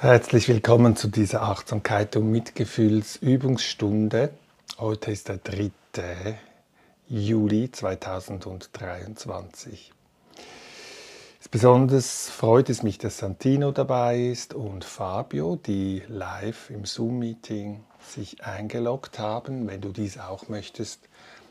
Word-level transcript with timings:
Herzlich 0.00 0.48
willkommen 0.48 0.94
zu 0.94 1.08
dieser 1.08 1.42
Achtsamkeit 1.42 2.14
und 2.14 2.30
Mitgefühlsübungsstunde. 2.30 4.30
Heute 4.78 5.10
ist 5.10 5.26
der 5.26 5.38
3. 5.38 5.72
Juli 7.08 7.72
2023. 7.72 9.92
Besonders 11.50 12.30
freut 12.30 12.70
es 12.70 12.84
mich, 12.84 12.98
dass 12.98 13.18
Santino 13.18 13.72
dabei 13.72 14.22
ist 14.22 14.54
und 14.54 14.84
Fabio, 14.84 15.56
die 15.56 16.04
live 16.06 16.70
im 16.70 16.84
Zoom-Meeting 16.84 17.82
sich 18.00 18.44
eingeloggt 18.44 19.18
haben. 19.18 19.66
Wenn 19.66 19.80
du 19.80 19.88
dies 19.88 20.16
auch 20.16 20.48
möchtest, 20.48 21.08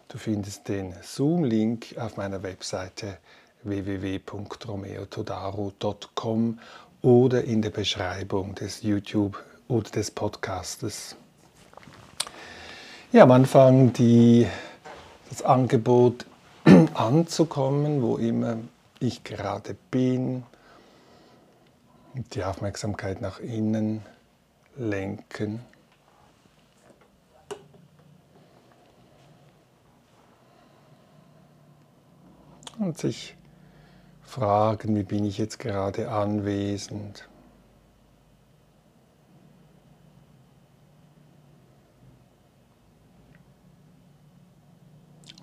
du 0.07 0.17
findest 0.17 0.69
den 0.69 0.95
Zoom-Link 1.01 1.97
auf 1.97 2.15
meiner 2.15 2.43
Webseite 2.43 3.17
www.romeotodaru.com 3.63 6.59
oder 7.01 7.43
in 7.43 7.61
der 7.61 7.69
Beschreibung 7.69 8.55
des 8.55 8.81
YouTube 8.81 9.43
oder 9.67 9.89
des 9.89 10.11
Podcastes. 10.11 11.15
Ja, 13.11 13.23
am 13.23 13.31
Anfang 13.31 13.93
die, 13.93 14.47
das 15.29 15.41
Angebot 15.41 16.25
anzukommen, 16.93 18.01
wo 18.01 18.17
immer 18.17 18.57
ich 18.99 19.23
gerade 19.23 19.75
bin, 19.91 20.43
die 22.33 22.43
Aufmerksamkeit 22.43 23.21
nach 23.21 23.39
innen 23.39 24.01
lenken. 24.75 25.61
Und 32.79 32.97
sich 32.97 33.36
fragen, 34.27 34.95
wie 34.95 35.03
bin 35.03 35.23
ich 35.25 35.37
jetzt 35.37 35.57
gerade 35.57 36.11
anwesend? 36.11 37.27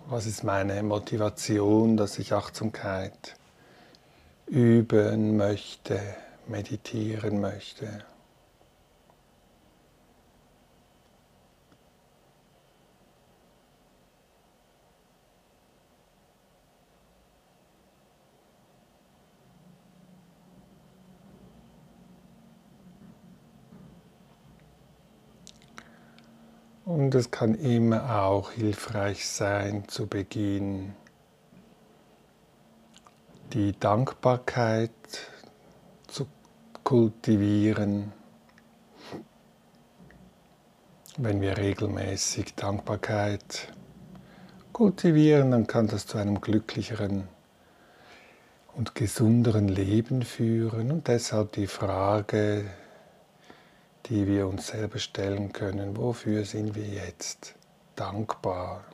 Was 0.06 0.27
ist 0.27 0.44
meine 0.44 0.83
Motivation, 0.83 1.97
dass 1.97 2.19
ich 2.19 2.34
Achtsamkeit 2.34 3.36
üben 4.47 5.39
möchte, 5.39 5.98
meditieren 6.47 7.41
möchte? 7.41 8.05
Und 26.85 27.15
es 27.15 27.31
kann 27.31 27.55
immer 27.55 28.23
auch 28.23 28.51
hilfreich 28.51 29.27
sein, 29.27 29.89
zu 29.89 30.07
Beginn 30.07 30.95
die 33.55 33.79
Dankbarkeit 33.79 34.91
zu 36.07 36.27
kultivieren. 36.83 38.12
Wenn 41.17 41.41
wir 41.41 41.57
regelmäßig 41.57 42.55
Dankbarkeit 42.55 43.73
kultivieren, 44.73 45.53
dann 45.53 45.67
kann 45.67 45.87
das 45.87 46.07
zu 46.07 46.19
einem 46.19 46.43
glücklicheren 46.43 47.29
und 48.75 48.95
gesunderen 48.95 49.69
Leben 49.69 50.23
führen. 50.23 50.91
Und 50.91 51.09
deshalb 51.09 51.53
die 51.53 51.69
Frage, 51.69 52.67
die 54.06 54.27
wir 54.27 54.47
uns 54.47 54.69
selber 54.69 54.98
stellen 54.98 55.52
können. 55.52 55.97
Wofür 55.97 56.44
sind 56.44 56.74
wir 56.74 56.86
jetzt 56.86 57.55
dankbar? 57.97 58.84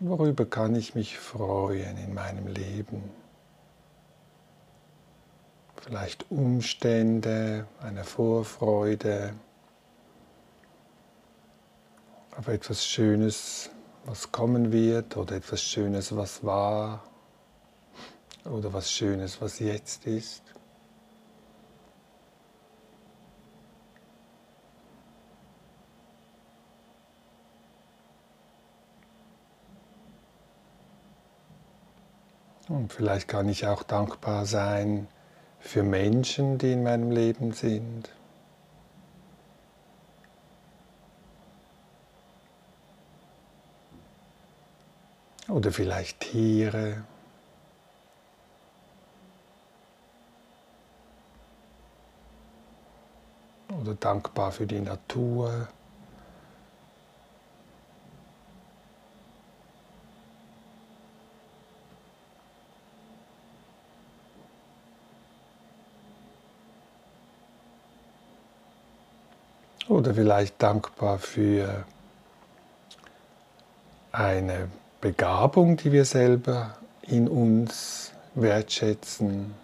Worüber 0.00 0.44
kann 0.44 0.74
ich 0.76 0.94
mich 0.94 1.18
freuen 1.18 1.96
in 1.96 2.12
meinem 2.12 2.46
Leben? 2.46 3.10
Vielleicht 5.76 6.30
Umstände, 6.30 7.66
eine 7.80 8.04
Vorfreude 8.04 9.34
auf 12.36 12.48
etwas 12.48 12.84
Schönes, 12.86 13.70
was 14.04 14.32
kommen 14.32 14.72
wird 14.72 15.16
oder 15.16 15.36
etwas 15.36 15.62
Schönes, 15.62 16.14
was 16.16 16.44
war 16.44 17.04
oder 18.44 18.72
was 18.72 18.90
Schönes, 18.90 19.40
was 19.40 19.58
jetzt 19.58 20.06
ist. 20.06 20.43
Und 32.68 32.92
vielleicht 32.92 33.28
kann 33.28 33.48
ich 33.48 33.66
auch 33.66 33.82
dankbar 33.82 34.46
sein 34.46 35.06
für 35.60 35.82
Menschen, 35.82 36.56
die 36.58 36.72
in 36.72 36.82
meinem 36.82 37.10
Leben 37.10 37.52
sind. 37.52 38.10
Oder 45.48 45.72
vielleicht 45.72 46.20
Tiere. 46.20 47.04
Oder 53.80 53.94
dankbar 53.94 54.52
für 54.52 54.66
die 54.66 54.80
Natur. 54.80 55.68
Oder 69.88 70.14
vielleicht 70.14 70.62
dankbar 70.62 71.18
für 71.18 71.84
eine 74.12 74.68
Begabung, 75.00 75.76
die 75.76 75.92
wir 75.92 76.04
selber 76.04 76.78
in 77.02 77.28
uns 77.28 78.12
wertschätzen. 78.34 79.54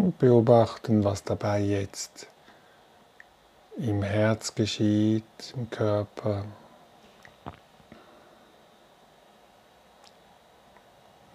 Und 0.00 0.18
beobachten, 0.18 1.04
was 1.04 1.22
dabei 1.24 1.60
jetzt 1.60 2.26
im 3.76 4.02
Herz 4.02 4.54
geschieht, 4.54 5.24
im 5.54 5.68
Körper, 5.70 6.44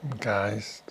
im 0.03 0.19
Geist. 0.19 0.83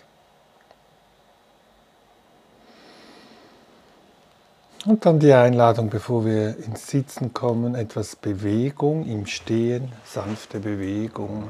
Und 4.87 5.07
dann 5.07 5.19
die 5.19 5.33
Einladung, 5.33 5.89
bevor 5.89 6.25
wir 6.27 6.59
ins 6.59 6.89
Sitzen 6.89 7.33
kommen, 7.33 7.75
etwas 7.75 8.17
Bewegung 8.17 9.07
im 9.07 9.27
Stehen, 9.27 9.91
sanfte 10.05 10.61
Bewegung. 10.61 11.49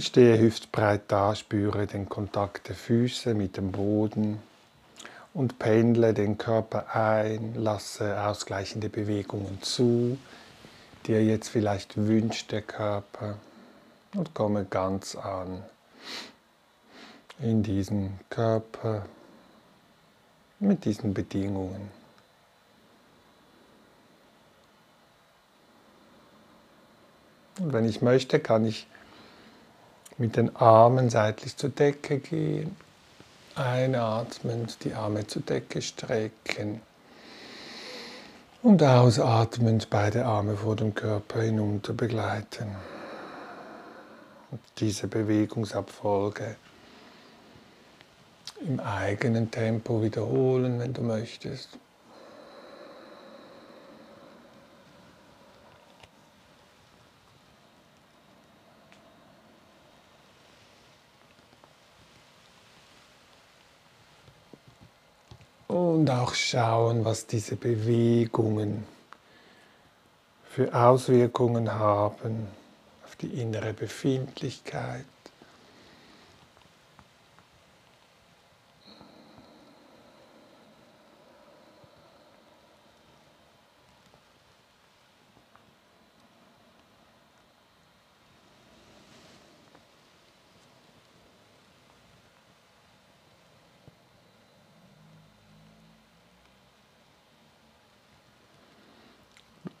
Stehe 0.00 0.38
hüftbreit 0.38 1.02
da, 1.08 1.34
spüre 1.34 1.86
den 1.86 2.08
Kontakt 2.08 2.68
der 2.68 2.76
Füße 2.76 3.34
mit 3.34 3.56
dem 3.56 3.72
Boden 3.72 4.40
und 5.34 5.58
pendle 5.58 6.14
den 6.14 6.38
Körper 6.38 6.94
ein, 6.94 7.54
lasse 7.54 8.22
ausgleichende 8.22 8.88
Bewegungen 8.88 9.60
zu, 9.62 10.18
die 11.06 11.12
er 11.12 11.24
jetzt 11.24 11.48
vielleicht 11.48 11.96
wünscht, 11.96 12.52
der 12.52 12.62
Körper, 12.62 13.36
und 14.14 14.34
komme 14.34 14.64
ganz 14.64 15.14
an 15.14 15.62
in 17.38 17.62
diesem 17.62 18.18
Körper 18.28 19.06
mit 20.58 20.84
diesen 20.84 21.14
Bedingungen. 21.14 21.90
Und 27.58 27.72
wenn 27.72 27.84
ich 27.84 28.02
möchte, 28.02 28.40
kann 28.40 28.64
ich 28.64 28.86
mit 30.20 30.36
den 30.36 30.54
Armen 30.54 31.08
seitlich 31.08 31.56
zur 31.56 31.70
Decke 31.70 32.18
gehen. 32.18 32.76
Einatmend 33.54 34.84
die 34.84 34.92
Arme 34.92 35.26
zur 35.26 35.42
Decke 35.42 35.80
strecken. 35.80 36.82
Und 38.62 38.82
ausatmend 38.82 39.88
beide 39.88 40.26
Arme 40.26 40.56
vor 40.58 40.76
dem 40.76 40.94
Körper 40.94 41.40
hinunter 41.40 41.94
begleiten. 41.94 42.76
Und 44.50 44.60
diese 44.78 45.08
Bewegungsabfolge 45.08 46.56
im 48.60 48.78
eigenen 48.78 49.50
Tempo 49.50 50.02
wiederholen, 50.02 50.78
wenn 50.80 50.92
du 50.92 51.00
möchtest. 51.00 51.78
Und 65.70 66.10
auch 66.10 66.34
schauen, 66.34 67.04
was 67.04 67.28
diese 67.28 67.54
Bewegungen 67.54 68.84
für 70.42 70.74
Auswirkungen 70.74 71.72
haben 71.72 72.48
auf 73.04 73.14
die 73.14 73.40
innere 73.40 73.72
Befindlichkeit. 73.72 75.04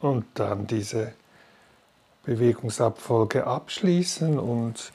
Und 0.00 0.29
dann 0.40 0.66
diese 0.66 1.12
Bewegungsabfolge 2.24 3.46
abschließen 3.46 4.38
und 4.38 4.92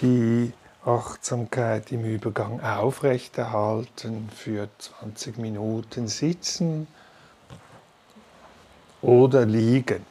die 0.00 0.52
Achtsamkeit 0.84 1.92
im 1.92 2.04
Übergang 2.04 2.60
aufrechterhalten 2.60 4.30
für 4.34 4.68
20 4.78 5.38
Minuten 5.38 6.08
sitzen 6.08 6.86
oder 9.02 9.44
liegen. 9.44 10.04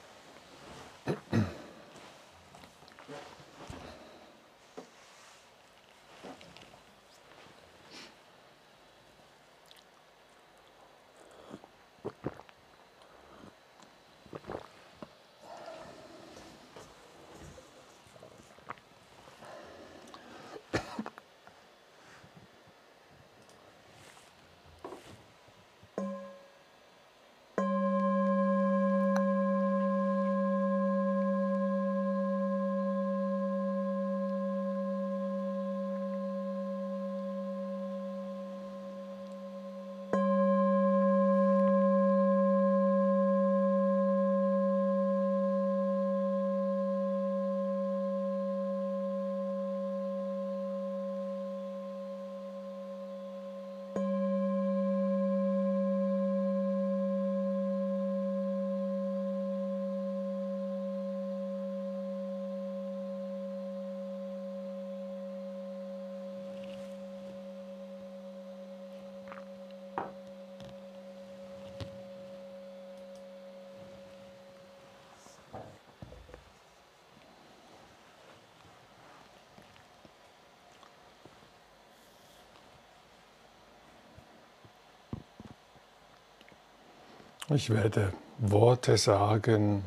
Ich 87.49 87.69
werde 87.69 88.11
Worte 88.39 88.97
sagen. 88.97 89.81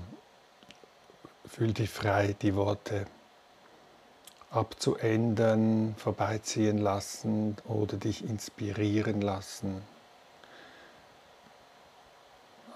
Fühl 1.46 1.74
dich 1.74 1.90
frei, 1.90 2.34
die 2.40 2.54
Worte 2.54 3.04
abzuändern, 4.50 5.94
vorbeiziehen 5.98 6.78
lassen 6.78 7.58
oder 7.68 7.98
dich 7.98 8.24
inspirieren 8.24 9.20
lassen. 9.20 9.82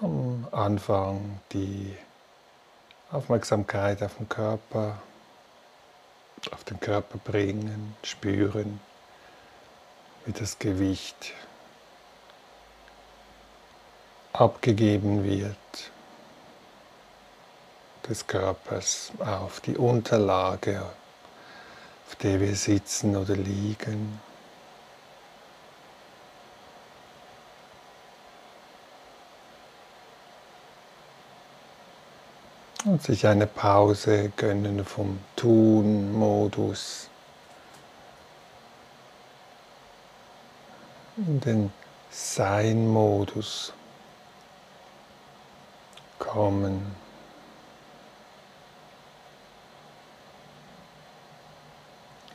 Am 0.02 0.46
Anfang 0.52 1.40
die 1.52 1.96
Aufmerksamkeit 3.10 4.02
auf 4.02 4.16
den 4.18 4.28
Körper, 4.28 5.00
auf 6.50 6.62
den 6.64 6.78
Körper 6.78 7.16
bringen, 7.16 7.96
spüren, 8.02 8.80
wie 10.26 10.32
das 10.32 10.58
Gewicht 10.58 11.32
abgegeben 14.34 15.22
wird 15.22 15.56
des 18.08 18.26
Körpers 18.26 19.12
auf 19.20 19.60
die 19.60 19.76
Unterlage, 19.76 20.82
auf 22.06 22.16
der 22.16 22.40
wir 22.40 22.54
sitzen 22.54 23.16
oder 23.16 23.36
liegen. 23.36 24.20
Und 32.84 33.02
sich 33.02 33.26
eine 33.26 33.46
Pause 33.46 34.30
gönnen 34.36 34.84
vom 34.84 35.18
Tun-Modus. 35.36 37.08
In 41.16 41.40
den 41.40 41.72
Sein-Modus 42.10 43.72
kommen. 46.18 46.94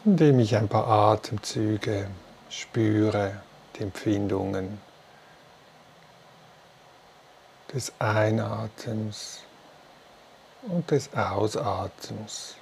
Indem 0.05 0.39
ich 0.39 0.55
ein 0.55 0.67
paar 0.67 0.87
Atemzüge 0.87 2.07
spüre, 2.49 3.41
die 3.75 3.83
Empfindungen 3.83 4.79
des 7.73 7.91
Einatems 7.99 9.43
und 10.63 10.89
des 10.89 11.13
Ausatems. 11.13 12.58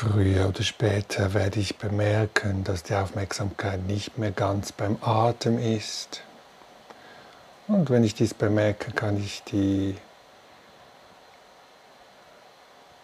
Früher 0.00 0.48
oder 0.50 0.62
später 0.62 1.34
werde 1.34 1.58
ich 1.58 1.76
bemerken, 1.76 2.62
dass 2.62 2.84
die 2.84 2.94
Aufmerksamkeit 2.94 3.84
nicht 3.84 4.16
mehr 4.16 4.30
ganz 4.30 4.70
beim 4.70 4.96
Atem 5.00 5.58
ist. 5.58 6.22
Und 7.66 7.90
wenn 7.90 8.04
ich 8.04 8.14
dies 8.14 8.32
bemerke, 8.32 8.92
kann 8.92 9.16
ich 9.16 9.42
die 9.42 9.96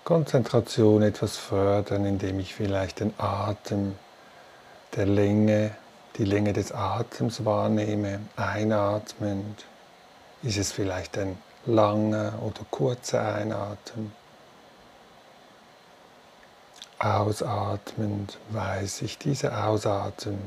Konzentration 0.04 1.02
etwas 1.02 1.36
fördern, 1.36 2.06
indem 2.06 2.38
ich 2.38 2.54
vielleicht 2.54 3.00
den 3.00 3.12
Atem 3.18 3.96
der 4.94 5.06
Länge, 5.06 5.72
die 6.16 6.24
Länge 6.24 6.52
des 6.52 6.70
Atems 6.70 7.44
wahrnehme. 7.44 8.20
Einatmend 8.36 9.64
ist 10.44 10.58
es 10.58 10.70
vielleicht 10.70 11.18
ein 11.18 11.38
langer 11.66 12.34
oder 12.40 12.64
kurzer 12.70 13.34
Einatmen. 13.34 14.12
Ausatmend 17.04 18.38
weiß 18.48 19.02
ich, 19.02 19.18
dieser 19.18 19.66
Ausatmen 19.66 20.38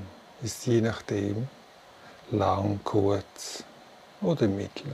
ist 0.41 0.65
je 0.65 0.81
nachdem 0.81 1.47
lang, 2.31 2.79
kurz 2.83 3.63
oder 4.21 4.47
mittel. 4.47 4.91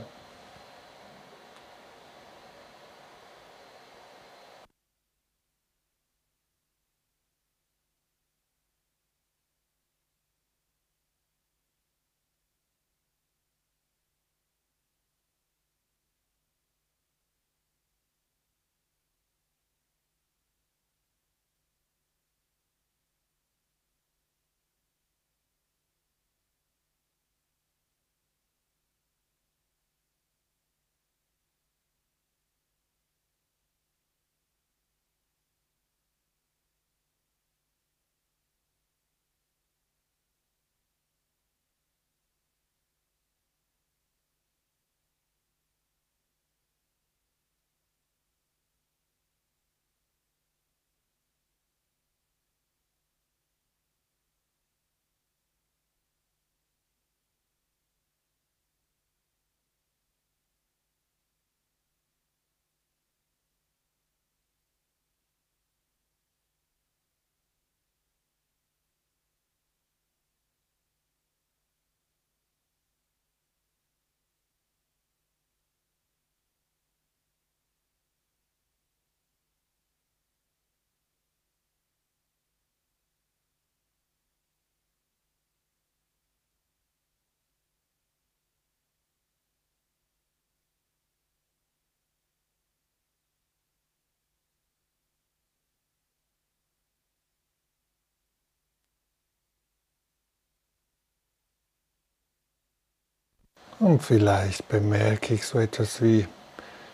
Und 103.84 104.02
vielleicht 104.02 104.66
bemerke 104.68 105.34
ich 105.34 105.44
so 105.44 105.58
etwas 105.58 106.00
wie 106.00 106.26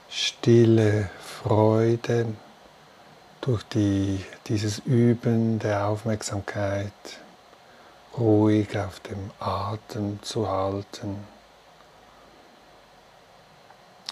stille 0.09 1.09
Freude 1.21 2.27
durch 3.41 3.63
die, 3.63 4.25
dieses 4.49 4.81
Üben 4.81 5.61
der 5.61 5.87
Aufmerksamkeit 5.87 6.91
ruhig 8.19 8.77
auf 8.77 8.99
dem 8.99 9.31
Atem 9.39 10.21
zu 10.23 10.51
halten. 10.51 11.19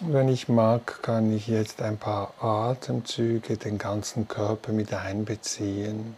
Wenn 0.01 0.29
ich 0.29 0.49
mag, 0.49 1.03
kann 1.03 1.33
ich 1.33 1.49
jetzt 1.49 1.83
ein 1.83 1.97
paar 1.97 2.33
Atemzüge 2.41 3.57
den 3.57 3.79
ganzen 3.79 4.29
Körper 4.29 4.71
mit 4.71 4.95
einbeziehen. 4.95 6.15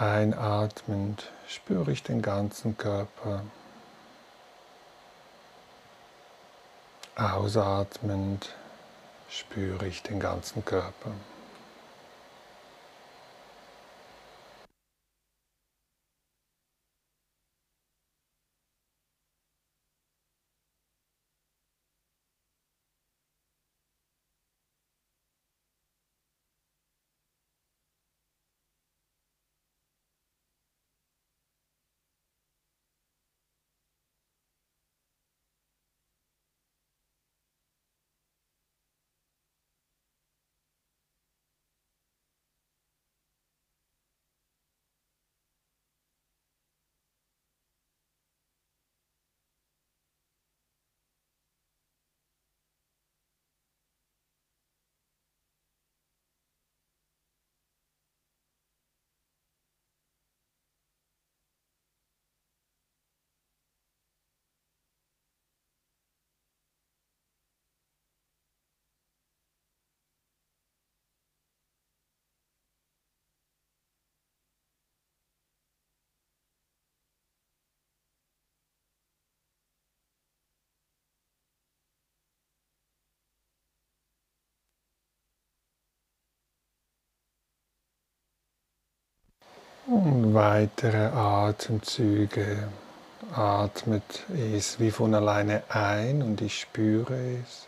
Einatmend 0.00 1.30
spüre 1.46 1.92
ich 1.92 2.02
den 2.02 2.22
ganzen 2.22 2.78
Körper. 2.78 3.42
Ausatmend 7.16 8.48
spüre 9.28 9.86
ich 9.86 10.02
den 10.02 10.18
ganzen 10.18 10.64
Körper. 10.64 11.10
Und 89.90 90.34
weitere 90.34 91.06
Atemzüge. 91.06 92.68
Atmet 93.34 94.24
es 94.30 94.78
wie 94.78 94.92
von 94.92 95.12
alleine 95.12 95.64
ein 95.68 96.22
und 96.22 96.40
ich 96.40 96.60
spüre 96.60 97.18
es. 97.42 97.66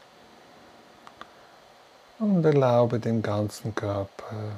Und 2.20 2.44
erlaube 2.44 3.00
dem 3.00 3.22
ganzen 3.22 3.74
Körper 3.74 4.52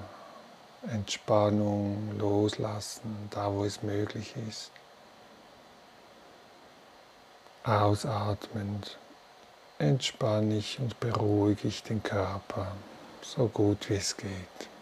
Entspannung, 0.93 2.19
Loslassen, 2.19 3.31
da 3.31 3.51
wo 3.51 3.65
es 3.65 3.83
möglich 3.83 4.35
ist. 4.47 4.71
Ausatmend 7.63 8.99
entspanne 9.79 10.59
ich 10.59 10.79
und 10.81 11.01
beruhige 11.01 11.69
ich 11.69 11.83
den 11.83 12.03
Körper 12.03 12.73
so 13.23 13.49
gut 13.49 13.89
wie 13.89 13.95
es 13.95 14.15
geht. 14.19 14.74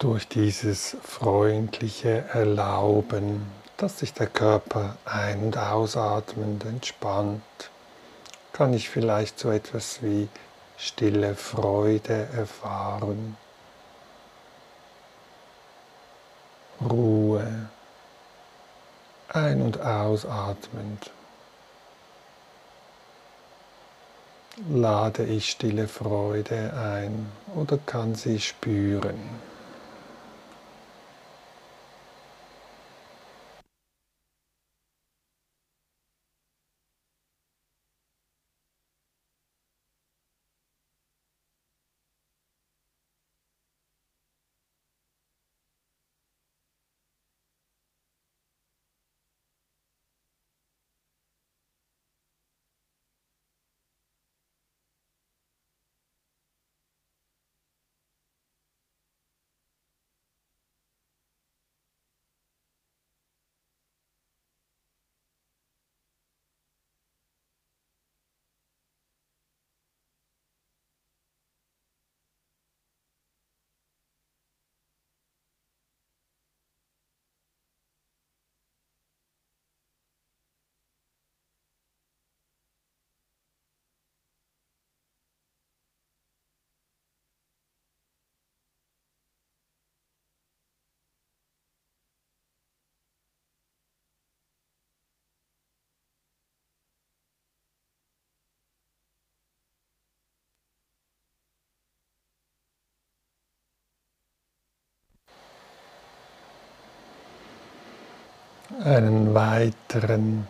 Durch 0.00 0.28
dieses 0.28 0.96
freundliche 1.02 2.24
Erlauben, 2.32 3.50
dass 3.76 3.98
sich 3.98 4.14
der 4.14 4.28
Körper 4.28 4.96
ein- 5.04 5.42
und 5.42 5.58
ausatmend 5.58 6.64
entspannt, 6.64 7.42
kann 8.52 8.74
ich 8.74 8.90
vielleicht 8.90 9.40
so 9.40 9.50
etwas 9.50 10.00
wie 10.00 10.28
stille 10.76 11.34
Freude 11.34 12.28
erfahren, 12.32 13.36
Ruhe, 16.80 17.68
ein- 19.30 19.62
und 19.62 19.80
ausatmend. 19.80 21.10
Lade 24.70 25.24
ich 25.24 25.50
stille 25.50 25.88
Freude 25.88 26.72
ein 26.72 27.32
oder 27.56 27.78
kann 27.78 28.14
sie 28.14 28.38
spüren? 28.38 29.47
Einen 108.84 109.34
weiteren, 109.34 110.46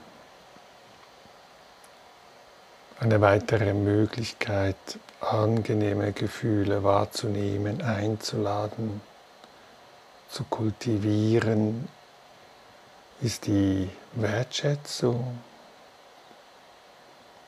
eine 3.01 3.21
weitere 3.23 3.73
Möglichkeit, 3.73 4.77
angenehme 5.21 6.13
Gefühle 6.13 6.85
wahrzunehmen, 6.85 7.81
einzuladen, 7.81 9.01
zu 10.29 10.45
kultivieren, 10.45 11.89
ist 13.23 13.47
die 13.47 13.89
Wertschätzung, 14.13 15.39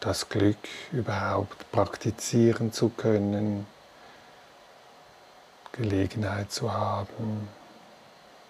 das 0.00 0.30
Glück 0.30 0.56
überhaupt 0.92 1.70
praktizieren 1.72 2.72
zu 2.72 2.88
können, 2.88 3.66
Gelegenheit 5.72 6.50
zu 6.50 6.72
haben, 6.72 7.48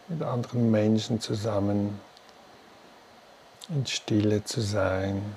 mit 0.06 0.22
anderen 0.22 0.70
Menschen 0.70 1.20
zusammen 1.20 2.00
in 3.70 3.86
Stille 3.86 4.44
zu 4.44 4.60
sein, 4.60 5.34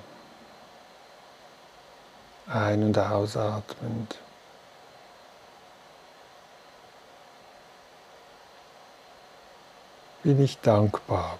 ein- 2.47 2.83
und 2.83 2.97
ausatmend. 2.97 4.17
Bin 10.23 10.41
ich 10.41 10.59
dankbar 10.59 11.37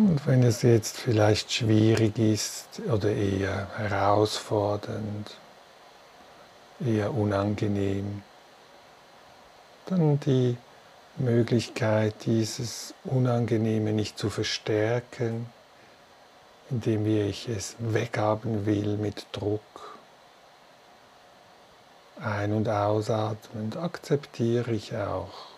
Und 0.00 0.26
wenn 0.26 0.42
es 0.44 0.62
jetzt 0.62 0.96
vielleicht 0.96 1.52
schwierig 1.52 2.18
ist 2.18 2.80
oder 2.90 3.10
eher 3.10 3.68
herausfordernd, 3.76 5.36
eher 6.82 7.12
unangenehm, 7.12 8.22
dann 9.84 10.18
die 10.20 10.56
Möglichkeit, 11.18 12.14
dieses 12.24 12.94
Unangenehme 13.04 13.92
nicht 13.92 14.18
zu 14.18 14.30
verstärken, 14.30 15.44
indem 16.70 17.04
ich 17.04 17.46
es 17.50 17.76
weghaben 17.78 18.64
will 18.64 18.96
mit 18.96 19.26
Druck. 19.32 19.60
Ein- 22.18 22.54
und 22.54 22.70
ausatmend 22.70 23.76
akzeptiere 23.76 24.72
ich 24.72 24.96
auch 24.96 25.49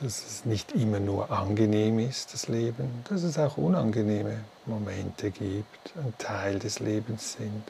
dass 0.00 0.24
es 0.24 0.44
nicht 0.44 0.72
immer 0.72 1.00
nur 1.00 1.30
angenehm 1.30 1.98
ist, 1.98 2.32
das 2.32 2.48
Leben, 2.48 3.04
dass 3.08 3.22
es 3.22 3.38
auch 3.38 3.56
unangenehme 3.56 4.38
Momente 4.66 5.30
gibt, 5.30 5.92
ein 5.96 6.14
Teil 6.18 6.58
des 6.58 6.78
Lebens 6.78 7.34
sind. 7.34 7.64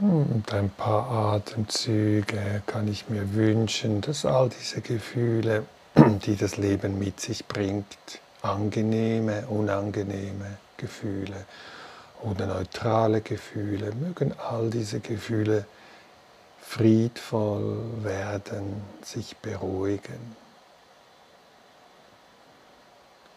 Und 0.00 0.52
ein 0.52 0.70
paar 0.70 1.10
Atemzüge 1.10 2.62
kann 2.66 2.88
ich 2.88 3.08
mir 3.08 3.34
wünschen, 3.34 4.00
dass 4.00 4.24
all 4.24 4.48
diese 4.48 4.80
Gefühle, 4.80 5.64
die 6.26 6.36
das 6.36 6.56
Leben 6.56 6.98
mit 6.98 7.20
sich 7.20 7.46
bringt, 7.46 7.86
angenehme, 8.42 9.46
unangenehme 9.46 10.58
Gefühle 10.76 11.44
oder 12.22 12.46
neutrale 12.46 13.20
Gefühle, 13.20 13.92
mögen 13.94 14.34
all 14.38 14.70
diese 14.70 15.00
Gefühle 15.00 15.64
friedvoll 16.60 18.02
werden, 18.02 18.82
sich 19.02 19.36
beruhigen. 19.36 20.36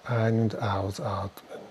Ein- 0.05 0.41
und 0.41 0.61
ausatmend. 0.61 1.66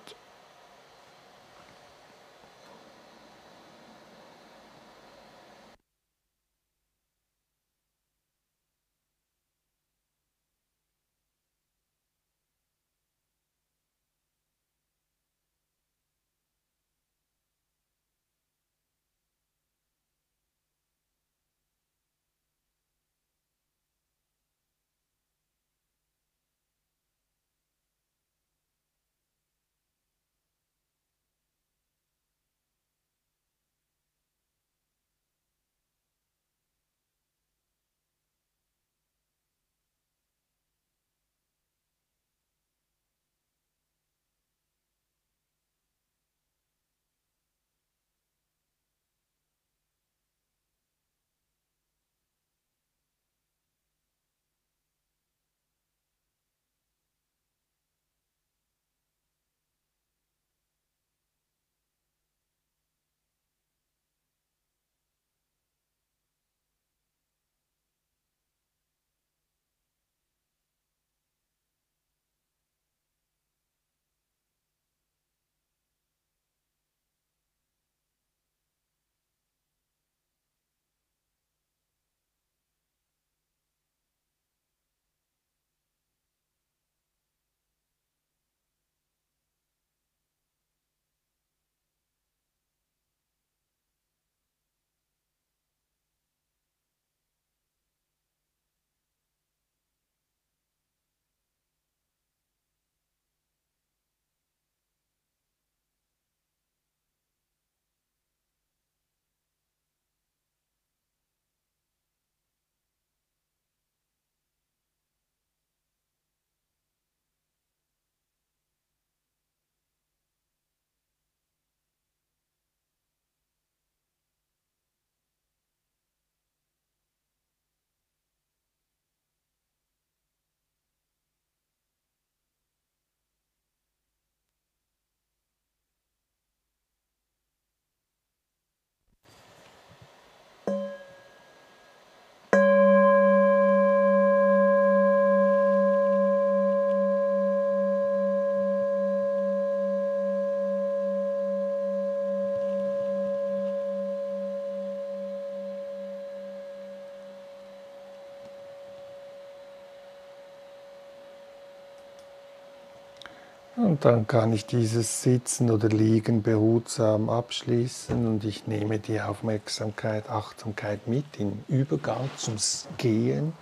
Und 163.97 164.05
dann 164.05 164.27
kann 164.27 164.53
ich 164.53 164.67
dieses 164.67 165.23
Sitzen 165.23 165.71
oder 165.71 165.89
Liegen 165.89 166.43
behutsam 166.43 167.31
abschließen 167.31 168.27
und 168.27 168.45
ich 168.45 168.67
nehme 168.67 168.99
die 168.99 169.23
Aufmerksamkeit, 169.23 170.29
Achtsamkeit 170.29 171.07
mit 171.07 171.25
im 171.39 171.65
Übergang 171.67 172.29
zum 172.37 172.57
Gehen. 172.99 173.55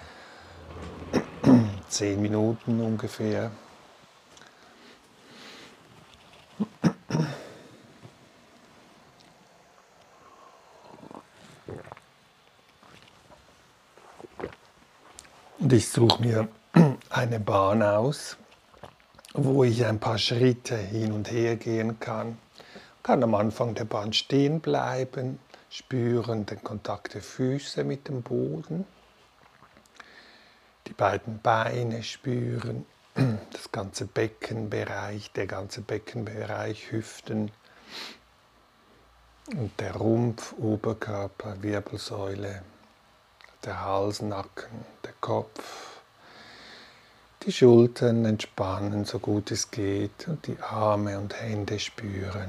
Zehn 1.88 2.20
Minuten 2.20 2.80
ungefähr. 2.80 3.52
Und 15.60 15.72
ich 15.72 15.88
suche 15.88 16.20
mir 16.20 16.48
eine 17.08 17.38
Bahn 17.38 17.80
aus 17.84 18.36
wo 19.34 19.64
ich 19.64 19.84
ein 19.84 19.98
paar 19.98 20.18
Schritte 20.18 20.76
hin 20.76 21.10
und 21.10 21.30
her 21.30 21.56
gehen 21.56 21.98
kann. 21.98 22.38
Kann 23.02 23.22
am 23.22 23.34
Anfang 23.34 23.74
der 23.74 23.84
Bahn 23.84 24.12
stehen 24.12 24.60
bleiben, 24.60 25.40
spüren 25.68 26.46
den 26.46 26.62
Kontakt 26.62 27.14
der 27.14 27.20
Füße 27.20 27.82
mit 27.82 28.06
dem 28.06 28.22
Boden, 28.22 28.86
die 30.86 30.92
beiden 30.92 31.40
Beine 31.40 32.04
spüren, 32.04 32.86
das 33.52 33.72
ganze 33.72 34.06
Beckenbereich, 34.06 35.32
der 35.32 35.48
ganze 35.48 35.80
Beckenbereich, 35.80 36.92
Hüften. 36.92 37.50
Und 39.48 39.78
der 39.78 39.96
Rumpf, 39.96 40.54
Oberkörper, 40.58 41.60
Wirbelsäule, 41.60 42.62
der 43.64 43.84
Hals, 43.84 44.22
Nacken, 44.22 44.84
der 45.04 45.12
Kopf, 45.20 45.93
die 47.44 47.52
Schultern 47.52 48.24
entspannen, 48.24 49.04
so 49.04 49.18
gut 49.18 49.50
es 49.50 49.70
geht, 49.70 50.26
und 50.28 50.46
die 50.46 50.58
Arme 50.60 51.18
und 51.18 51.40
Hände 51.40 51.78
spüren. 51.78 52.48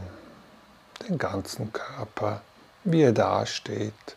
Den 1.08 1.18
ganzen 1.18 1.74
Körper, 1.74 2.42
wie 2.84 3.02
er 3.02 3.12
dasteht 3.12 4.16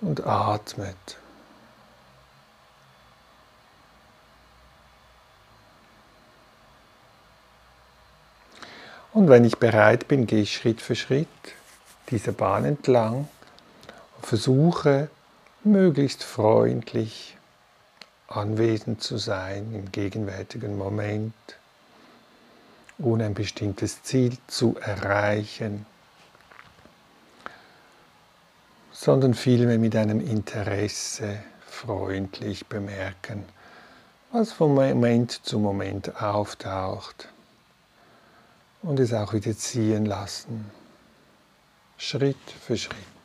und 0.00 0.24
atmet. 0.26 1.18
Und 9.12 9.28
wenn 9.28 9.44
ich 9.44 9.58
bereit 9.58 10.06
bin, 10.06 10.26
gehe 10.26 10.42
ich 10.42 10.54
Schritt 10.54 10.80
für 10.80 10.94
Schritt 10.94 11.26
diese 12.10 12.32
Bahn 12.32 12.64
entlang 12.64 13.28
und 14.16 14.26
versuche 14.26 15.08
möglichst 15.64 16.22
freundlich 16.22 17.36
anwesend 18.30 19.02
zu 19.02 19.18
sein 19.18 19.74
im 19.74 19.90
gegenwärtigen 19.90 20.78
Moment, 20.78 21.34
ohne 22.98 23.26
ein 23.26 23.34
bestimmtes 23.34 24.02
Ziel 24.02 24.38
zu 24.46 24.76
erreichen, 24.80 25.84
sondern 28.92 29.34
vielmehr 29.34 29.78
mit 29.78 29.96
einem 29.96 30.20
Interesse 30.20 31.40
freundlich 31.66 32.66
bemerken, 32.66 33.44
was 34.30 34.52
von 34.52 34.74
Moment 34.74 35.32
zu 35.44 35.58
Moment 35.58 36.22
auftaucht 36.22 37.28
und 38.82 39.00
es 39.00 39.12
auch 39.12 39.32
wieder 39.32 39.56
ziehen 39.56 40.06
lassen, 40.06 40.70
Schritt 41.98 42.36
für 42.64 42.76
Schritt. 42.76 43.19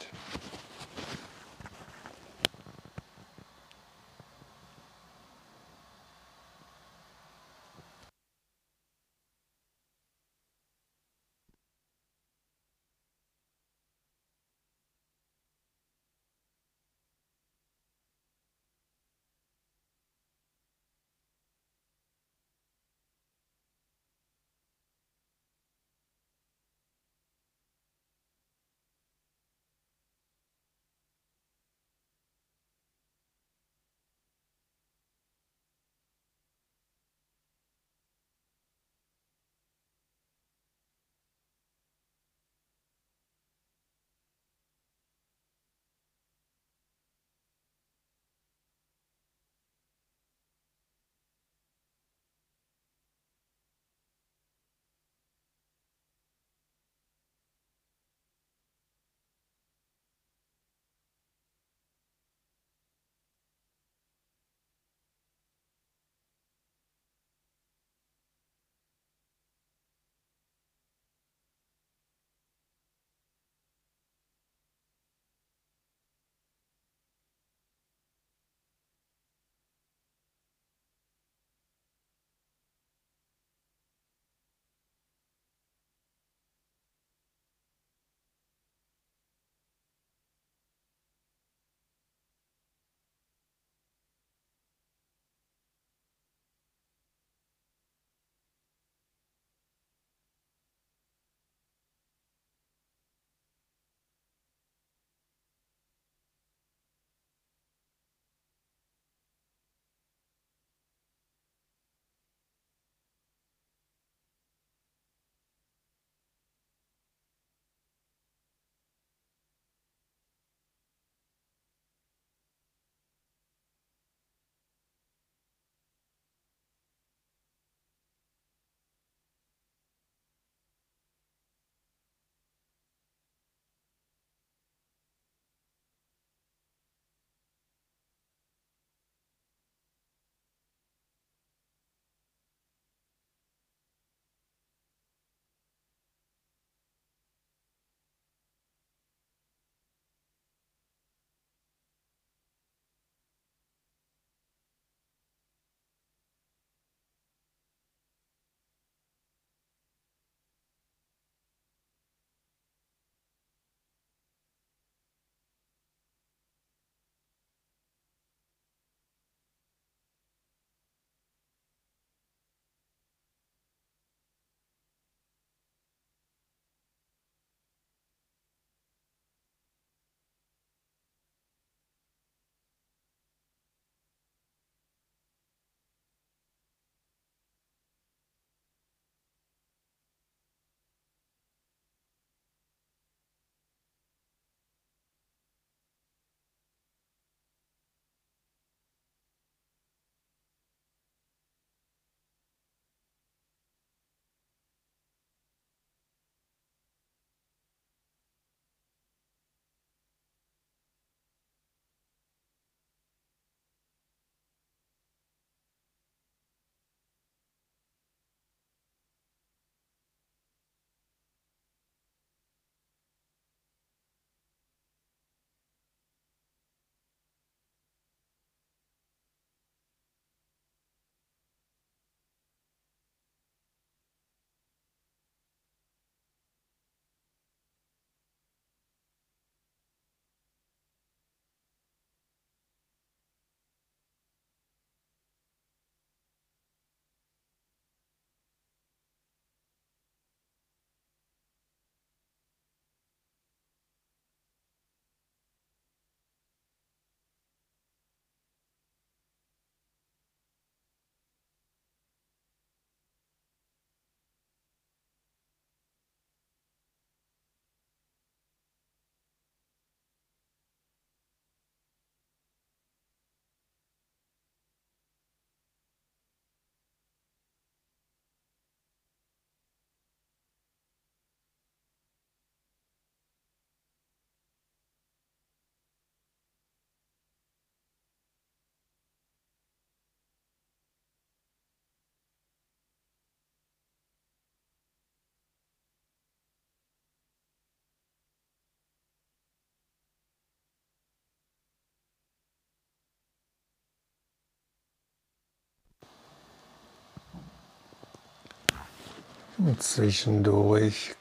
Und 309.57 309.81
zwischendurch 309.81 311.15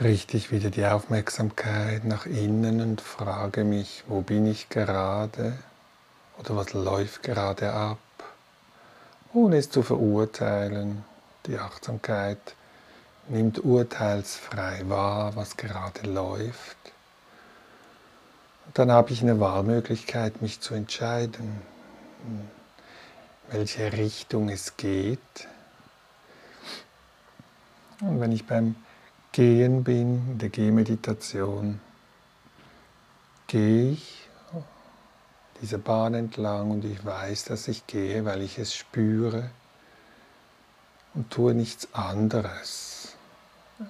richte 0.00 0.36
ich 0.36 0.50
wieder 0.50 0.70
die 0.70 0.84
Aufmerksamkeit 0.84 2.04
nach 2.04 2.26
innen 2.26 2.80
und 2.80 3.00
frage 3.00 3.62
mich, 3.62 4.02
wo 4.08 4.20
bin 4.20 4.46
ich 4.46 4.68
gerade 4.68 5.56
oder 6.38 6.56
was 6.56 6.72
läuft 6.72 7.22
gerade 7.22 7.72
ab, 7.72 7.98
ohne 9.32 9.58
es 9.58 9.70
zu 9.70 9.82
verurteilen. 9.82 11.04
Die 11.46 11.56
Achtsamkeit 11.56 12.56
nimmt 13.28 13.64
urteilsfrei 13.64 14.82
wahr, 14.88 15.36
was 15.36 15.56
gerade 15.56 16.10
läuft. 16.10 16.78
Und 18.66 18.76
dann 18.76 18.90
habe 18.90 19.12
ich 19.12 19.22
eine 19.22 19.38
Wahlmöglichkeit, 19.38 20.42
mich 20.42 20.60
zu 20.60 20.74
entscheiden, 20.74 21.62
in 22.26 22.50
welche 23.52 23.92
Richtung 23.92 24.48
es 24.48 24.76
geht. 24.76 25.46
Und 28.00 28.20
wenn 28.20 28.32
ich 28.32 28.46
beim 28.46 28.76
Gehen 29.32 29.84
bin, 29.84 30.32
in 30.32 30.38
der 30.38 30.48
Gehmeditation, 30.48 31.80
gehe 33.46 33.92
ich 33.92 34.28
diese 35.60 35.78
Bahn 35.78 36.14
entlang 36.14 36.70
und 36.70 36.84
ich 36.84 37.04
weiß, 37.04 37.44
dass 37.44 37.68
ich 37.68 37.86
gehe, 37.86 38.24
weil 38.24 38.40
ich 38.40 38.58
es 38.58 38.74
spüre 38.74 39.50
und 41.14 41.30
tue 41.30 41.54
nichts 41.54 41.92
anderes. 41.92 43.16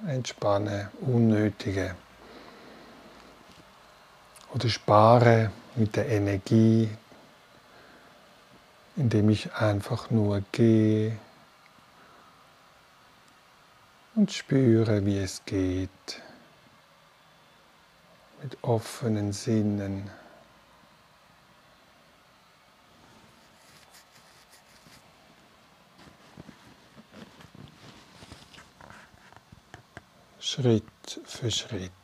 Entspanne 0.06 0.90
unnötige 1.00 1.94
oder 4.54 4.68
spare 4.68 5.50
mit 5.76 5.96
der 5.96 6.08
Energie, 6.08 6.88
indem 8.96 9.30
ich 9.30 9.54
einfach 9.54 10.10
nur 10.10 10.42
gehe 10.52 11.16
und 14.20 14.30
spüre, 14.30 15.06
wie 15.06 15.16
es 15.16 15.42
geht, 15.46 16.20
mit 18.42 18.58
offenen 18.60 19.32
Sinnen. 19.32 20.10
Schritt 30.38 30.84
für 31.24 31.50
Schritt. 31.50 31.99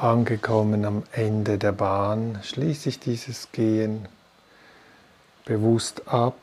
Angekommen 0.00 0.84
am 0.84 1.02
Ende 1.10 1.58
der 1.58 1.72
Bahn 1.72 2.38
schließe 2.44 2.88
ich 2.88 3.00
dieses 3.00 3.50
Gehen 3.50 4.06
bewusst 5.44 6.06
ab 6.06 6.38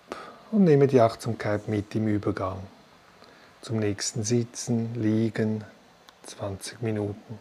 und 0.51 0.65
nehme 0.65 0.87
die 0.87 0.99
Achtsamkeit 0.99 1.69
mit 1.69 1.95
im 1.95 2.09
Übergang 2.09 2.59
zum 3.61 3.79
nächsten 3.79 4.25
Sitzen, 4.25 4.93
Liegen, 4.95 5.63
20 6.23 6.81
Minuten. 6.81 7.39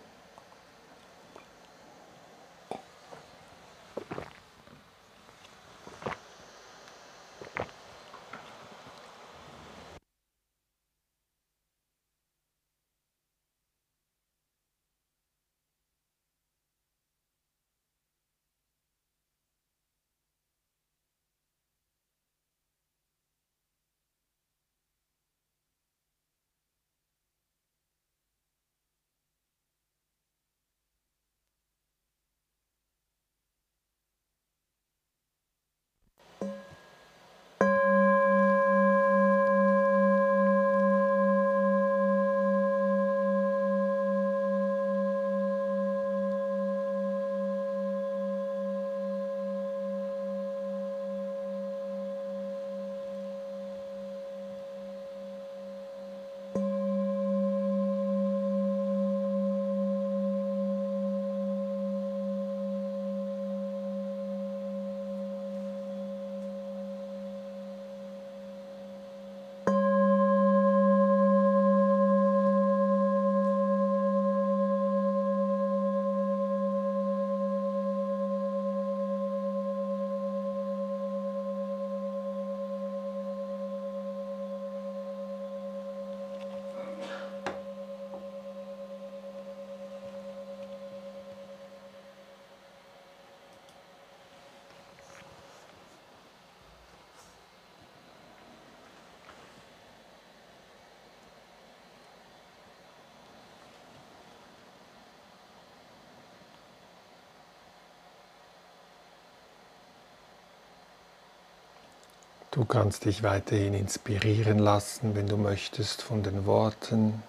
Du 112.54 112.64
kannst 112.64 113.04
dich 113.04 113.24
weiterhin 113.24 113.74
inspirieren 113.74 114.60
lassen, 114.60 115.16
wenn 115.16 115.26
du 115.26 115.36
möchtest, 115.36 116.02
von 116.02 116.22
den 116.22 116.46
Worten 116.46 117.20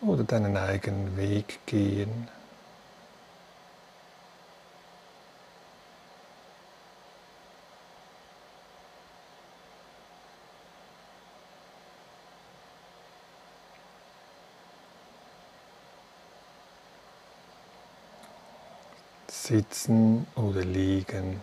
oder 0.00 0.24
deinen 0.24 0.56
eigenen 0.56 1.18
Weg 1.18 1.58
gehen. 1.66 2.28
Sitzen 19.28 20.26
oder 20.36 20.64
liegen 20.64 21.42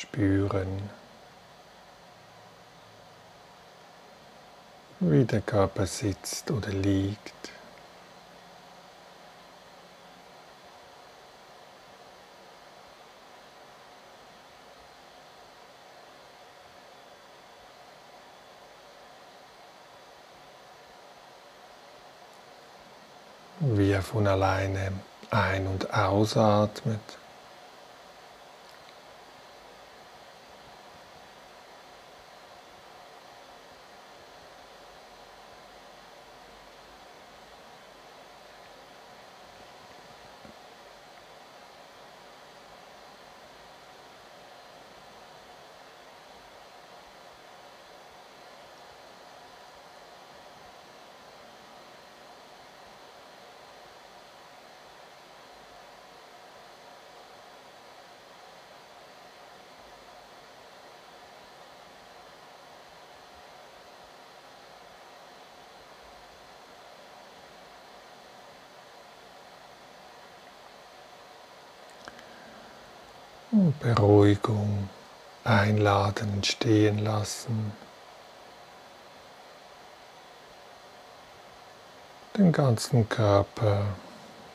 spüren, 0.00 0.88
wie 5.00 5.24
der 5.24 5.42
Körper 5.42 5.86
sitzt 5.86 6.50
oder 6.50 6.70
liegt. 6.70 7.34
wie 23.62 23.92
er 23.92 24.02
von 24.02 24.26
alleine 24.26 24.92
ein- 25.30 25.66
und 25.66 25.92
ausatmet. 25.92 27.00
Beruhigung 73.80 74.88
einladen, 75.44 76.34
entstehen 76.34 76.98
lassen. 76.98 77.72
Den 82.36 82.52
ganzen 82.52 83.08
Körper 83.08 83.84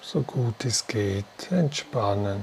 so 0.01 0.22
gut 0.22 0.66
es 0.66 0.86
geht 0.88 1.51
entspannen. 1.51 2.41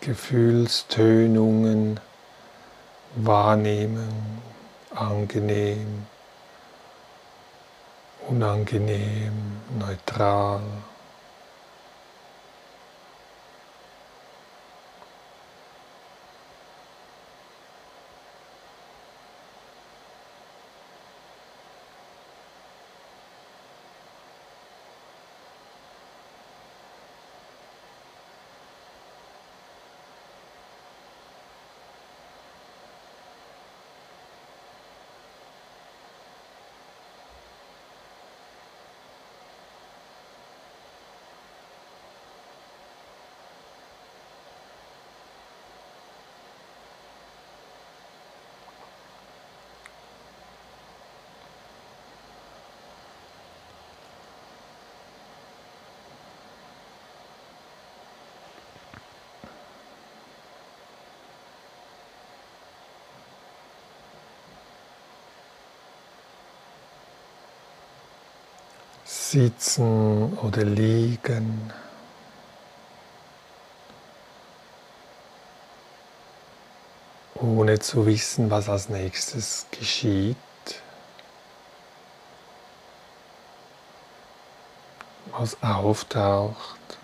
Gefühlstönungen 0.00 2.00
wahrnehmen, 3.14 4.42
angenehm, 4.94 6.06
unangenehm, 8.28 9.60
neutral. 9.78 10.62
Sitzen 69.36 70.38
oder 70.38 70.64
liegen. 70.64 71.70
ohne 77.34 77.78
zu 77.78 78.06
wissen, 78.06 78.50
was 78.50 78.70
als 78.70 78.88
nächstes 78.88 79.66
geschieht, 79.70 80.36
was 85.32 85.62
auftaucht. 85.62 86.98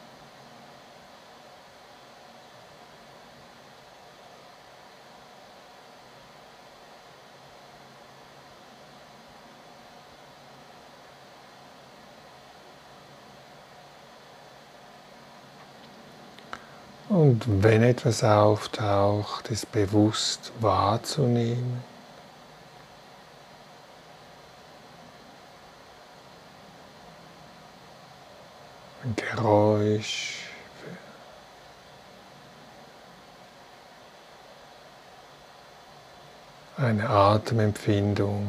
Und 17.33 17.63
wenn 17.63 17.83
etwas 17.83 18.23
auftaucht, 18.23 19.51
es 19.51 19.65
bewusst 19.65 20.53
wahrzunehmen. 20.61 21.83
Ein 29.03 29.17
Geräusch. 29.17 30.41
Eine 36.77 37.09
Atemempfindung. 37.09 38.47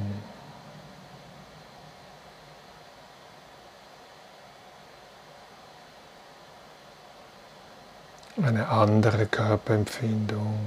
Eine 8.42 8.68
andere 8.68 9.26
Körperempfindung. 9.28 10.58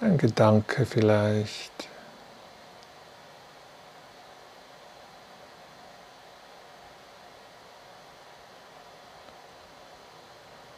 Ein 0.00 0.18
Gedanke 0.18 0.86
vielleicht. 0.86 1.88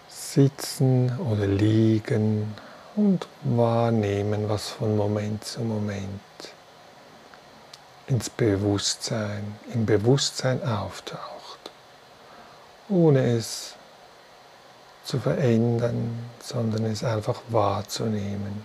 Sitzen 0.08 1.18
oder 1.18 1.46
liegen 1.46 2.54
und 2.94 3.26
wahrnehmen, 3.42 4.50
was 4.50 4.68
von 4.68 4.94
Moment 4.94 5.44
zu 5.44 5.62
Moment 5.62 6.20
ins 8.06 8.30
Bewusstsein, 8.30 9.56
im 9.72 9.86
Bewusstsein 9.86 10.62
auftaucht, 10.66 11.70
ohne 12.88 13.36
es 13.36 13.74
zu 15.04 15.18
verändern, 15.18 16.28
sondern 16.42 16.84
es 16.86 17.04
einfach 17.04 17.40
wahrzunehmen 17.48 18.64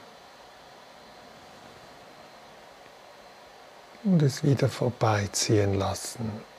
und 4.04 4.22
es 4.22 4.44
wieder 4.44 4.70
vorbeiziehen 4.70 5.76
lassen. 5.76 6.51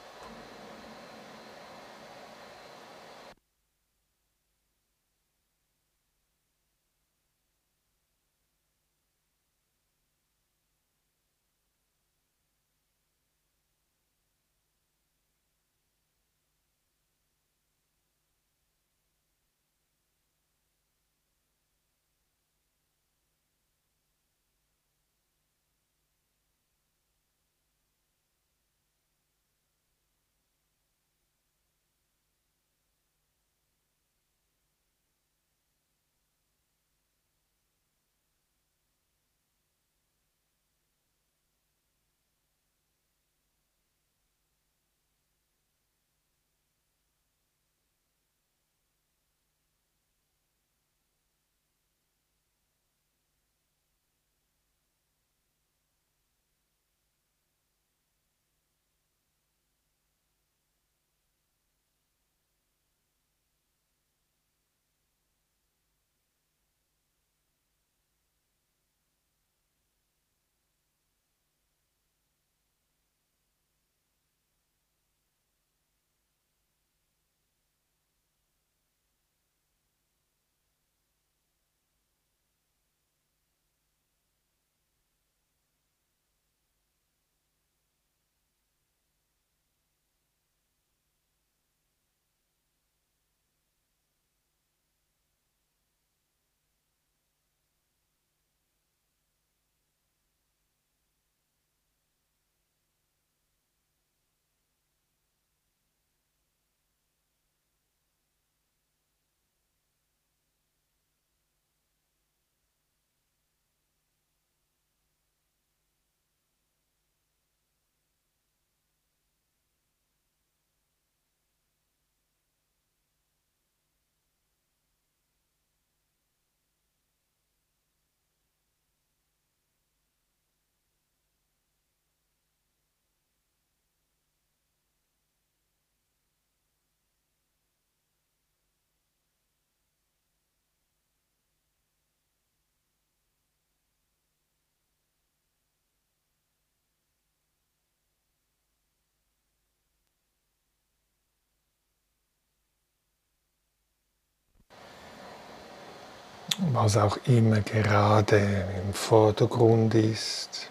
Was 156.58 156.96
auch 156.96 157.18
immer 157.26 157.60
gerade 157.60 158.38
im 158.86 158.92
Vordergrund 158.92 159.94
ist. 159.94 160.68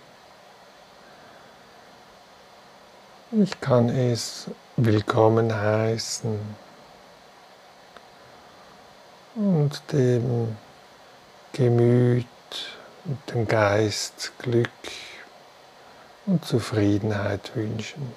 Ich 3.31 3.59
kann 3.61 3.89
es 3.89 4.47
willkommen 4.75 5.53
heißen 5.53 6.37
und 9.35 9.81
dem 9.91 10.55
Gemüt 11.53 12.25
und 13.05 13.33
dem 13.33 13.47
Geist 13.47 14.33
Glück 14.39 14.69
und 16.25 16.45
Zufriedenheit 16.45 17.55
wünschen. 17.55 18.13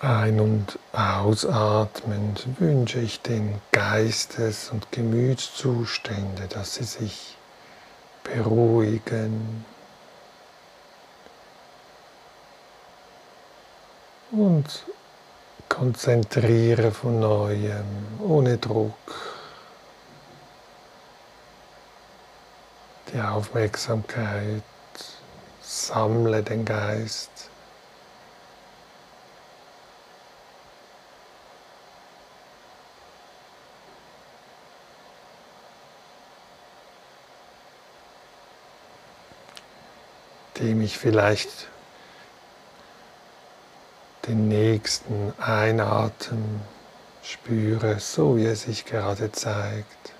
Ein- 0.00 0.38
und 0.38 0.78
ausatmend 0.92 2.46
wünsche 2.60 3.00
ich 3.00 3.20
den 3.20 3.60
Geistes- 3.72 4.70
und 4.70 4.92
Gemütszustände, 4.92 6.46
dass 6.48 6.76
sie 6.76 6.84
sich 6.84 7.36
beruhigen. 8.22 9.64
Und 14.30 14.84
konzentriere 15.68 16.92
von 16.92 17.18
neuem, 17.18 18.20
ohne 18.20 18.56
Druck, 18.58 18.94
die 23.12 23.20
Aufmerksamkeit, 23.20 24.62
sammle 25.60 26.44
den 26.44 26.64
Geist 26.64 27.47
dem 40.58 40.80
ich 40.80 40.98
vielleicht 40.98 41.68
den 44.26 44.48
nächsten 44.48 45.32
Einatmen 45.38 46.60
spüre, 47.22 47.98
so 48.00 48.36
wie 48.36 48.46
er 48.46 48.56
sich 48.56 48.84
gerade 48.84 49.32
zeigt. 49.32 50.12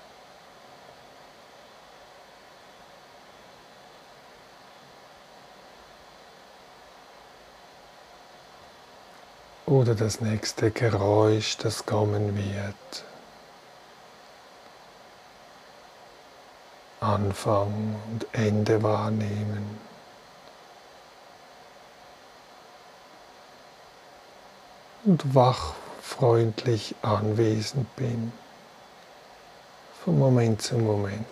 Oder 9.65 9.93
das 9.93 10.19
nächste 10.19 10.71
Geräusch, 10.71 11.57
das 11.57 11.85
kommen 11.85 12.35
wird. 12.35 13.05
Anfang 16.99 17.95
und 18.11 18.25
Ende 18.33 18.81
wahrnehmen. 18.81 19.88
Und 25.05 25.35
wach 25.35 25.73
freundlich 26.01 26.95
anwesend 27.01 27.95
bin, 27.95 28.31
von 30.03 30.17
Moment 30.17 30.61
zu 30.61 30.77
Moment. 30.77 31.25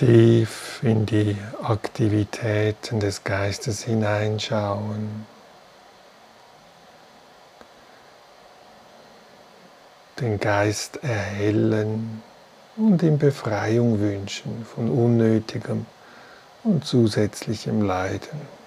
tief 0.00 0.80
in 0.82 1.04
die 1.04 1.36
Aktivitäten 1.62 3.00
des 3.00 3.22
Geistes 3.22 3.84
hineinschauen. 3.84 5.26
Den 10.18 10.40
Geist 10.40 11.04
erhellen 11.04 12.22
und 12.78 13.02
ihm 13.02 13.18
Befreiung 13.18 14.00
wünschen 14.00 14.64
von 14.64 14.88
unnötigem 14.88 15.84
und 16.64 16.86
zusätzlichem 16.86 17.82
Leiden. 17.82 18.59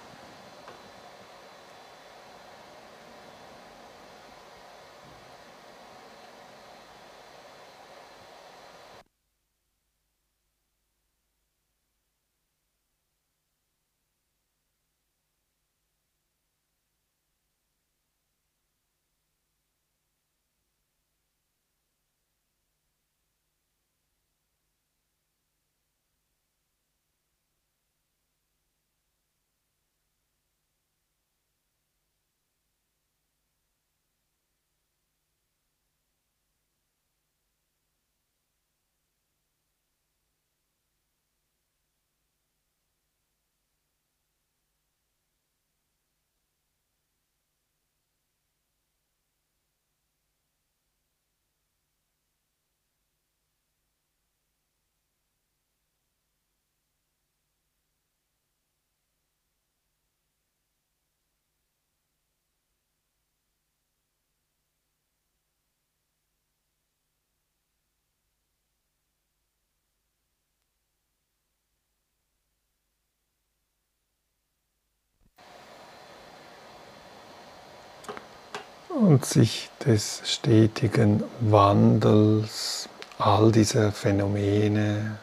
Und 79.04 79.24
sich 79.26 79.68
des 79.84 80.22
stetigen 80.24 81.22
Wandels 81.40 82.88
all 83.18 83.52
dieser 83.52 83.92
Phänomene 83.92 85.18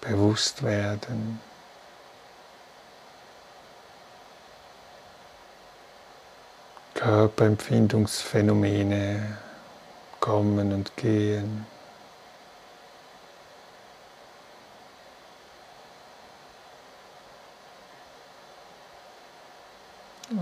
bewusst 0.00 0.62
werden. 0.62 1.38
Körperempfindungsphänomene 6.94 9.36
kommen 10.18 10.72
und 10.72 10.96
gehen. 10.96 11.66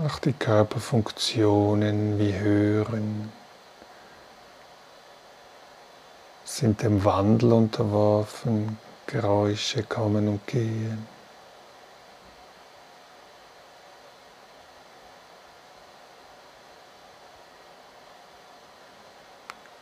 Auch 0.05 0.19
die 0.19 0.33
Körperfunktionen 0.33 2.19
wie 2.19 2.37
Hören 2.37 3.31
sind 6.43 6.83
dem 6.83 7.03
Wandel 7.03 7.53
unterworfen, 7.53 8.77
Geräusche 9.07 9.81
kommen 9.81 10.27
und 10.27 10.45
gehen. 10.45 11.07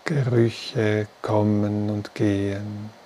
Gerüche 0.06 1.08
kommen 1.22 1.90
und 1.90 2.16
gehen. 2.16 3.03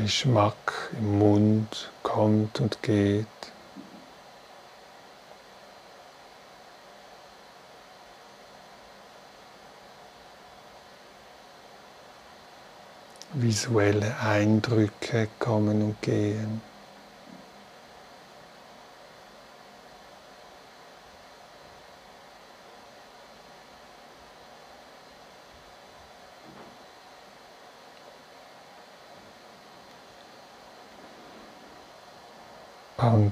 Geschmack 0.00 0.90
im 0.92 1.18
Mund 1.18 1.90
kommt 2.04 2.60
und 2.60 2.80
geht. 2.84 3.26
Visuelle 13.34 14.14
Eindrücke 14.20 15.26
kommen 15.40 15.82
und 15.82 16.00
gehen. 16.00 16.67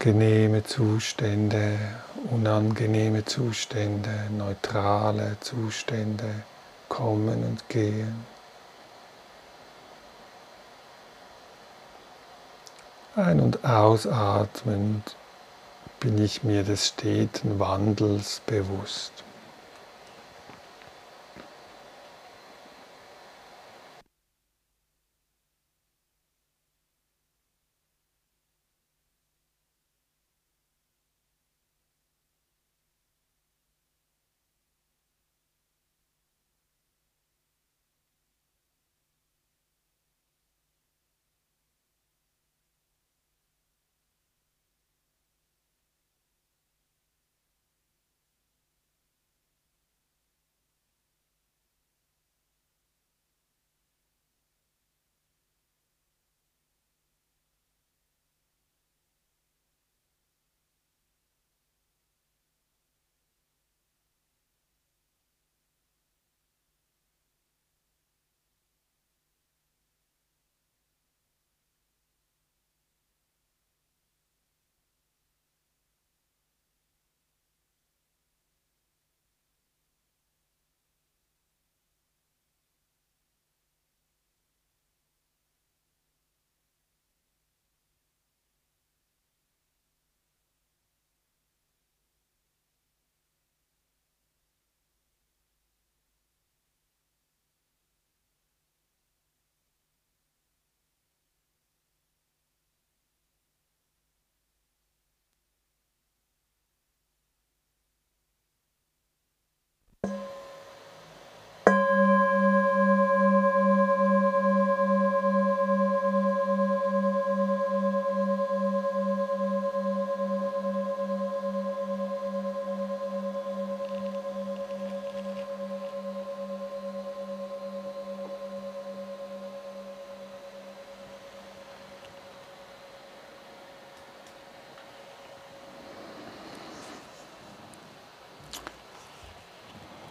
Angenehme 0.07 0.63
Zustände, 0.63 1.81
unangenehme 2.31 3.25
Zustände, 3.25 4.29
neutrale 4.31 5.37
Zustände 5.41 6.45
kommen 6.89 7.43
und 7.43 7.69
gehen. 7.69 8.25
Ein- 13.17 13.41
und 13.41 13.65
ausatmend 13.65 15.17
bin 15.99 16.19
ich 16.19 16.45
mir 16.45 16.63
des 16.63 16.87
steten 16.87 17.59
Wandels 17.59 18.43
bewusst. 18.47 19.26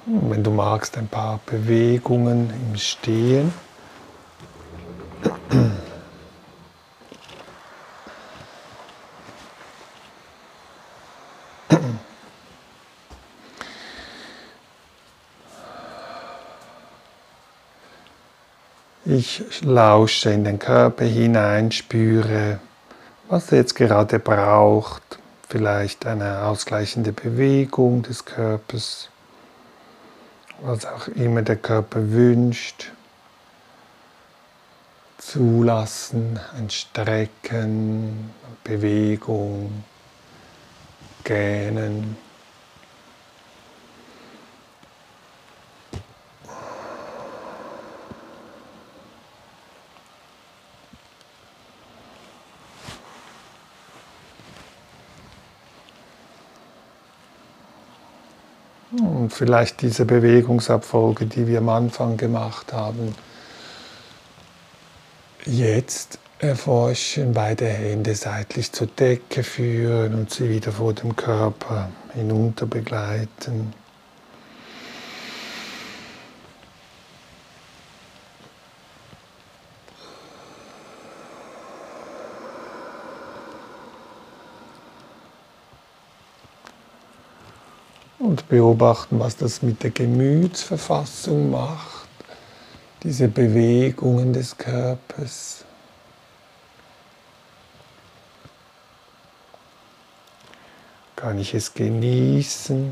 Wenn 0.08 0.43
du 0.43 0.51
magst, 0.51 0.97
ein 0.99 1.08
paar 1.08 1.39
Bewegungen 1.47 2.51
im 2.51 2.78
Stehen. 2.78 3.51
Ich 19.06 19.43
lausche 19.62 20.30
in 20.32 20.43
den 20.43 20.60
Körper 20.60 21.06
hinein, 21.06 21.72
spüre, 21.72 22.60
was 23.28 23.51
er 23.51 23.60
jetzt 23.60 23.74
gerade 23.74 24.20
braucht. 24.20 25.01
Vielleicht 25.49 26.06
eine 26.06 26.41
ausgleichende 26.41 27.12
Bewegung 27.12 28.03
des 28.03 28.26
Körpers, 28.26 29.10
was 30.66 30.86
auch 30.86 31.07
immer 31.09 31.41
der 31.41 31.57
Körper 31.57 32.11
wünscht. 32.11 32.91
Zulassen, 35.18 36.39
ein 36.57 36.70
Strecken, 36.70 38.32
Bewegung, 38.63 39.84
Gähnen. 41.24 42.18
Und 59.02 59.32
vielleicht 59.32 59.82
diese 59.82 60.06
Bewegungsabfolge, 60.06 61.26
die 61.26 61.48
wir 61.48 61.60
am 61.60 61.70
Anfang 61.70 62.18
gemacht 62.18 62.74
haben, 62.74 63.16
jetzt 65.46 66.20
erforschen, 66.39 67.34
beide 67.34 67.66
Hände 67.66 68.16
seitlich 68.16 68.72
zur 68.72 68.88
Decke 68.88 69.43
führen 69.43 70.14
und 70.14 70.32
sie 70.32 70.50
wieder 70.50 70.72
vor 70.72 70.93
dem 70.93 71.16
Körper 71.16 71.89
hinunter 72.14 72.66
begleiten. 72.66 73.74
Und 88.36 88.50
beobachten, 88.50 89.18
was 89.18 89.38
das 89.38 89.62
mit 89.62 89.82
der 89.82 89.92
Gemütsverfassung 89.92 91.52
macht, 91.52 92.10
diese 93.02 93.30
Bewegungen 93.30 94.34
des 94.34 94.58
Körpers. 94.58 95.64
Kann 101.16 101.40
ich 101.40 101.54
es 101.54 101.74
genießen? 101.74 102.92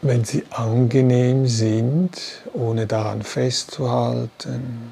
Wenn 0.00 0.24
sie 0.24 0.46
angenehm 0.50 1.46
sind, 1.46 2.18
ohne 2.54 2.86
daran 2.86 3.22
festzuhalten. 3.22 4.90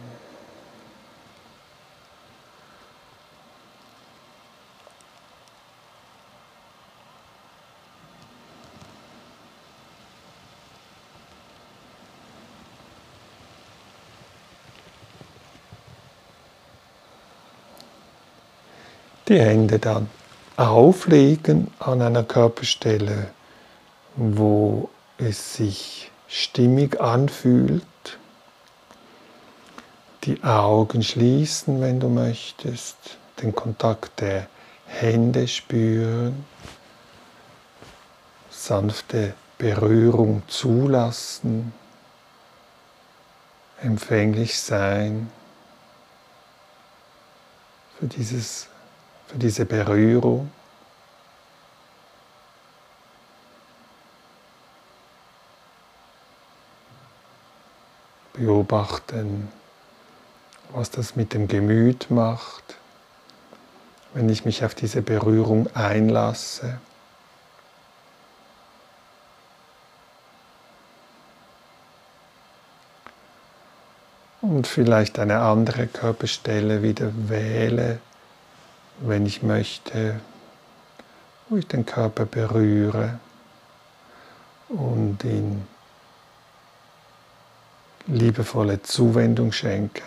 Die 19.30 19.38
Hände 19.38 19.78
dann 19.78 20.10
auflegen 20.56 21.70
an 21.78 22.02
einer 22.02 22.24
Körperstelle, 22.24 23.30
wo 24.16 24.90
es 25.18 25.54
sich 25.54 26.10
stimmig 26.26 27.00
anfühlt. 27.00 27.84
Die 30.24 30.42
Augen 30.42 31.04
schließen, 31.04 31.80
wenn 31.80 32.00
du 32.00 32.08
möchtest, 32.08 32.96
den 33.40 33.54
Kontakt 33.54 34.20
der 34.20 34.48
Hände 34.86 35.46
spüren, 35.46 36.44
sanfte 38.50 39.34
Berührung 39.58 40.42
zulassen, 40.48 41.72
empfänglich 43.80 44.60
sein 44.60 45.30
für 47.96 48.06
dieses 48.08 48.66
für 49.30 49.38
diese 49.38 49.64
Berührung. 49.64 50.50
Beobachten, 58.32 59.48
was 60.70 60.90
das 60.90 61.14
mit 61.14 61.34
dem 61.34 61.46
Gemüt 61.46 62.10
macht, 62.10 62.76
wenn 64.14 64.28
ich 64.28 64.44
mich 64.44 64.64
auf 64.64 64.74
diese 64.74 65.02
Berührung 65.02 65.68
einlasse. 65.74 66.80
Und 74.40 74.66
vielleicht 74.66 75.18
eine 75.18 75.40
andere 75.40 75.86
Körperstelle 75.86 76.82
wieder 76.82 77.12
wähle, 77.28 78.00
wenn 79.00 79.26
ich 79.26 79.42
möchte, 79.42 80.20
wo 81.48 81.56
ich 81.56 81.66
den 81.66 81.84
Körper 81.86 82.26
berühre 82.26 83.18
und 84.68 85.24
ihn 85.24 85.66
liebevolle 88.06 88.82
Zuwendung 88.82 89.52
schenke. 89.52 90.02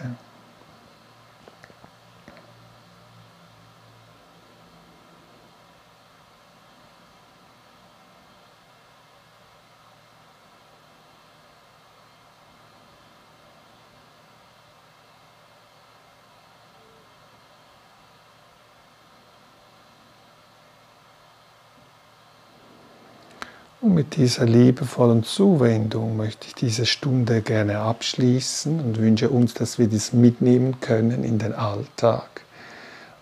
Mit 23.93 24.15
dieser 24.15 24.45
liebevollen 24.45 25.23
Zuwendung 25.23 26.17
möchte 26.17 26.47
ich 26.47 26.55
diese 26.55 26.87
Stunde 26.87 27.43
gerne 27.43 27.77
abschließen 27.77 28.79
und 28.79 28.97
wünsche 28.97 29.29
uns, 29.29 29.53
dass 29.53 29.77
wir 29.77 29.87
das 29.87 30.13
mitnehmen 30.13 30.79
können 30.81 31.23
in 31.23 31.37
den 31.37 31.53
Alltag, 31.53 32.41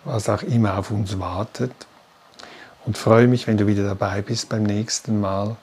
was 0.05 0.29
auch 0.29 0.43
immer 0.43 0.77
auf 0.77 0.89
uns 0.89 1.19
wartet. 1.19 1.73
Und 2.85 2.97
freue 2.97 3.27
mich, 3.27 3.47
wenn 3.47 3.57
du 3.57 3.67
wieder 3.67 3.83
dabei 3.83 4.21
bist 4.21 4.47
beim 4.47 4.63
nächsten 4.63 5.19
Mal. 5.19 5.57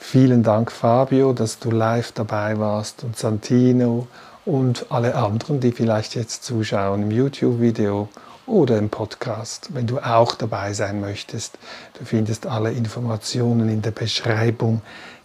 Vielen 0.00 0.42
Dank, 0.42 0.72
Fabio, 0.72 1.32
dass 1.32 1.60
du 1.60 1.70
live 1.70 2.10
dabei 2.10 2.58
warst 2.58 3.04
und 3.04 3.16
Santino 3.16 4.08
und 4.44 4.86
alle 4.90 5.14
anderen, 5.14 5.60
die 5.60 5.70
vielleicht 5.70 6.16
jetzt 6.16 6.42
zuschauen 6.42 7.02
im 7.02 7.12
YouTube-Video 7.12 8.08
oder 8.50 8.76
im 8.76 8.90
Podcast, 8.90 9.70
wenn 9.72 9.86
du 9.86 10.00
auch 10.00 10.34
dabei 10.34 10.72
sein 10.72 11.00
möchtest. 11.00 11.58
Du 11.98 12.04
findest 12.04 12.46
alle 12.46 12.72
Informationen 12.72 13.68
in 13.68 13.80
der 13.80 13.92
Beschreibung 13.92 14.82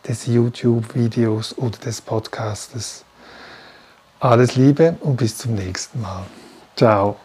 des 0.07 0.27
YouTube-Videos 0.27 1.57
oder 1.57 1.77
des 1.79 2.01
Podcastes. 2.01 3.03
Alles 4.19 4.55
Liebe 4.55 4.95
und 5.01 5.17
bis 5.17 5.37
zum 5.37 5.55
nächsten 5.55 6.01
Mal. 6.01 6.25
Ciao. 6.75 7.24